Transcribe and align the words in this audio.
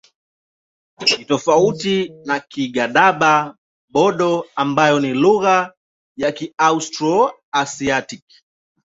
Ni 1.17 1.25
tofauti 1.25 2.13
na 2.25 2.39
Kigadaba-Bodo 2.39 4.45
ambayo 4.55 4.99
ni 4.99 5.13
lugha 5.13 5.73
ya 6.17 6.31
Kiaustro-Asiatiki. 6.31 8.43